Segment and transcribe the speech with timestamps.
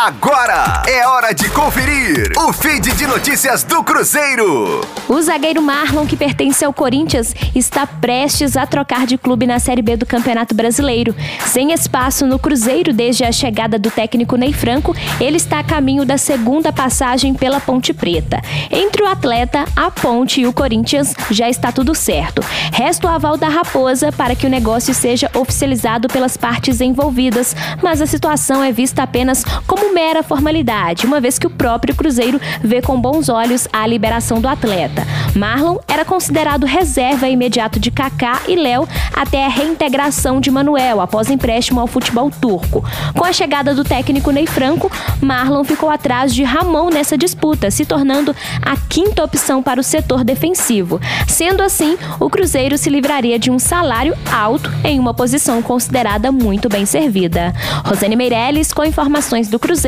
[0.00, 4.80] Agora é hora de conferir o feed de notícias do Cruzeiro.
[5.08, 9.82] O zagueiro Marlon, que pertence ao Corinthians, está prestes a trocar de clube na Série
[9.82, 11.16] B do Campeonato Brasileiro.
[11.46, 16.04] Sem espaço no Cruzeiro desde a chegada do técnico Ney Franco, ele está a caminho
[16.04, 18.40] da segunda passagem pela Ponte Preta.
[18.70, 22.40] Entre o atleta, a Ponte e o Corinthians já está tudo certo.
[22.72, 28.00] Resta o aval da Raposa para que o negócio seja oficializado pelas partes envolvidas, mas
[28.00, 32.80] a situação é vista apenas como mera formalidade, uma vez que o próprio Cruzeiro vê
[32.80, 35.04] com bons olhos a liberação do atleta.
[35.34, 41.28] Marlon era considerado reserva imediato de Kaká e Léo até a reintegração de Manuel após
[41.28, 42.84] empréstimo ao futebol turco.
[43.12, 44.88] Com a chegada do técnico Ney Franco,
[45.20, 50.22] Marlon ficou atrás de Ramon nessa disputa, se tornando a quinta opção para o setor
[50.22, 51.00] defensivo.
[51.26, 56.68] Sendo assim, o Cruzeiro se livraria de um salário alto em uma posição considerada muito
[56.68, 57.52] bem servida.
[57.84, 59.87] Rosane Meirelles com informações do Cruzeiro